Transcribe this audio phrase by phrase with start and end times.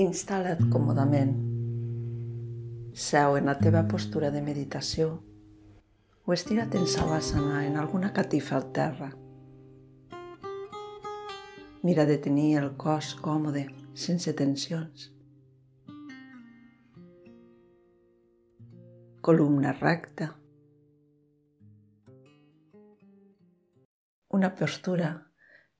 [0.00, 1.32] Instal·la't còmodament.
[3.06, 5.08] Seu en la teva postura de meditació
[6.24, 9.10] o estira't en savasana en alguna catifa al terra.
[11.84, 15.10] Mira de tenir el cos còmode, sense tensions.
[19.20, 20.32] Columna recta.
[24.30, 25.16] Una postura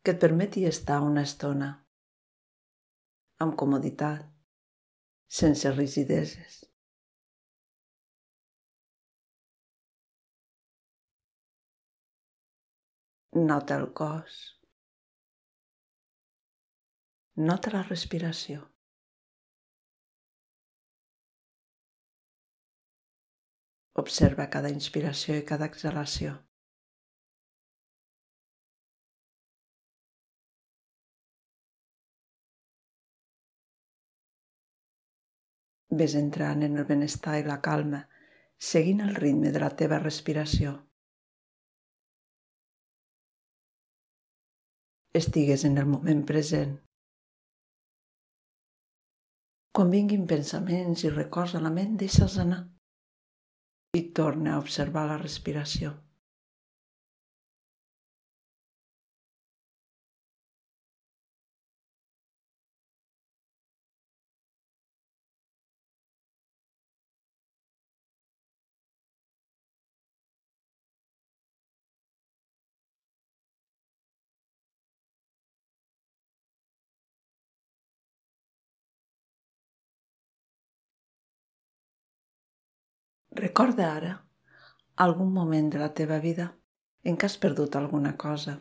[0.02, 1.78] que et permeti estar una estona
[3.44, 4.26] amb comoditat,
[5.40, 6.58] sense rigideses.
[13.32, 14.40] Nota el cos.
[17.50, 18.66] Nota la respiració.
[24.02, 26.34] Observa cada inspiració i cada exhalació.
[35.90, 38.04] Ves entrant en el benestar i la calma,
[38.70, 40.76] seguint el ritme de la teva respiració.
[45.20, 46.76] Estigues en el moment present.
[49.74, 52.60] Quan vinguin pensaments i records a la ment, deixa'ls anar
[53.98, 55.96] i torna a observar la respiració.
[83.38, 84.14] Recorda ara
[85.02, 86.46] algun moment de la teva vida
[87.10, 88.56] en què has perdut alguna cosa.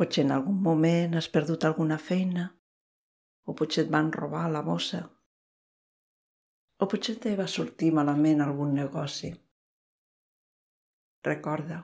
[0.00, 2.46] Potser en algun moment has perdut alguna feina,
[3.44, 5.02] o potser et van robar la bossa,
[6.80, 9.34] o potser te va sortir malament algun negoci.
[11.28, 11.82] Recorda.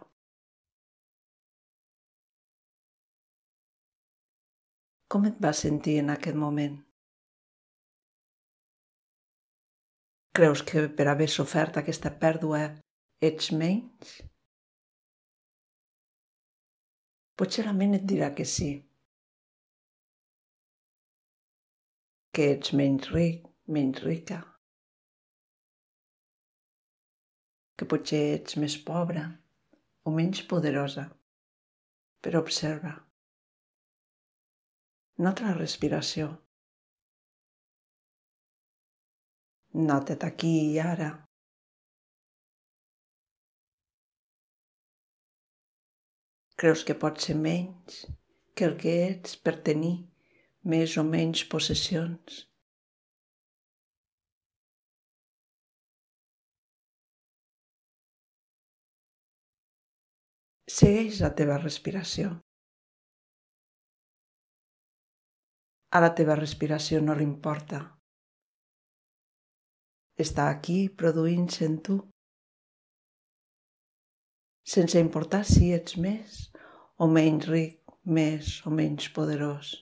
[5.12, 6.80] Com et vas sentir en aquest moment?
[10.38, 12.60] Creus que per haver sofert aquesta pèrdua
[13.28, 14.12] ets menys?
[17.36, 18.68] Potser la ment et dirà que sí.
[22.32, 23.44] Que ets menys ric,
[23.76, 24.38] menys rica.
[27.76, 29.26] Que potser ets més pobra
[30.08, 31.04] o menys poderosa.
[32.24, 32.94] Però observa.
[35.28, 36.30] Nota la respiració.
[39.74, 41.06] Nota't aquí i ara.
[46.60, 48.02] Creus que pots ser menys
[48.54, 49.94] que el que ets per tenir
[50.72, 52.42] més o menys possessions?
[60.68, 62.36] Segueix la teva respiració.
[65.96, 67.82] A la teva respiració no li importa
[70.22, 71.98] està aquí produint-se en tu,
[74.74, 76.38] sense importar si ets més
[77.02, 77.80] o menys ric,
[78.18, 79.72] més o menys poderós.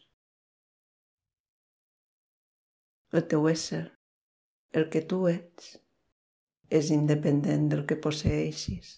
[3.12, 3.84] El teu ésser,
[4.76, 5.74] el que tu ets,
[6.70, 8.92] és independent del que posseixis.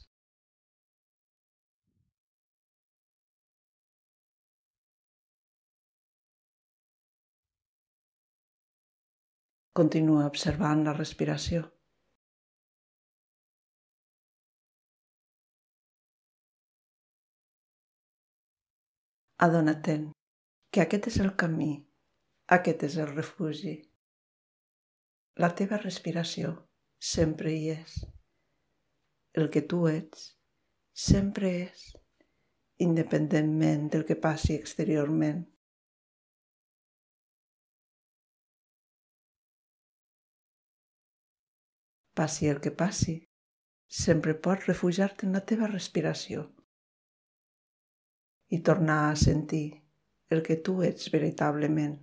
[9.78, 11.62] Continua observant la respiració.
[19.47, 20.05] Adona-te'n
[20.71, 21.71] que aquest és el camí,
[22.59, 23.72] aquest és el refugi.
[25.44, 26.53] La teva respiració
[27.15, 27.97] sempre hi és.
[29.32, 30.28] El que tu ets
[31.06, 31.88] sempre és,
[32.91, 35.46] independentment del que passi exteriorment.
[42.14, 43.14] Passi el que passi,
[43.88, 46.44] sempre pots refugiar-te en la teva respiració
[48.53, 49.67] i tornar a sentir
[50.32, 51.94] el que tu ets veritablement.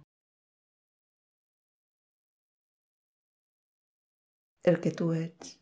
[4.72, 5.56] El que tu ets,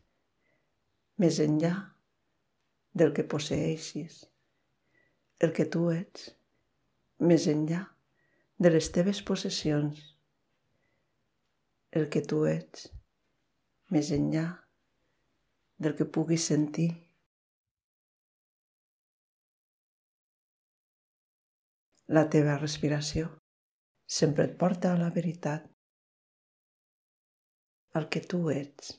[1.24, 1.72] més enllà
[3.02, 4.18] del que posseixis.
[5.44, 6.28] El que tu ets,
[7.30, 7.84] més enllà
[8.58, 10.00] de les teves possessions.
[12.00, 12.88] El que tu ets,
[13.94, 14.46] més enllà
[15.84, 16.88] del que puguis sentir.
[22.16, 23.28] La teva respiració
[24.18, 25.66] sempre et porta a la veritat,
[28.00, 28.94] al que tu ets.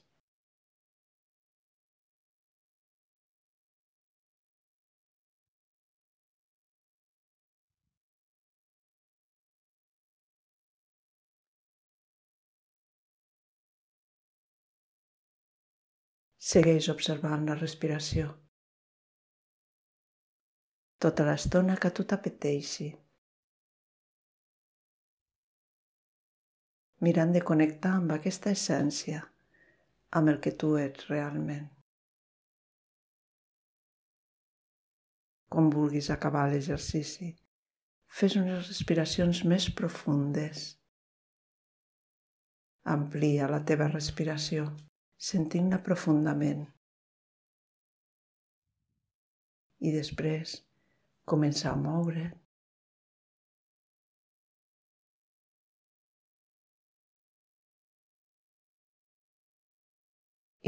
[16.47, 18.29] Segueix observant la respiració.
[21.03, 22.87] Tota l'estona que tu t'apeteixi.
[27.03, 29.19] Mirant de connectar amb aquesta essència,
[30.15, 31.67] amb el que tu ets realment.
[35.51, 37.33] Quan vulguis acabar l'exercici,
[38.07, 40.69] fes unes respiracions més profundes.
[42.99, 44.71] Amplia la teva respiració
[45.19, 46.61] sentint-la profundament.
[49.83, 50.55] I després
[51.27, 52.27] començar a moure.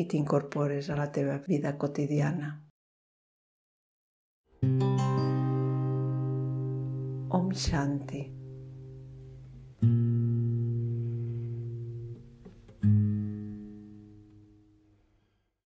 [0.02, 2.54] I t'incorpores a la teva vida quotidiana.
[7.40, 8.24] Om Shanti.